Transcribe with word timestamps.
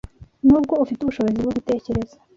Nubwo 0.47 0.73
ufite 0.83 0.99
ubushobozi 1.01 1.37
bwo 1.39 1.51
gutekereza 1.57 2.15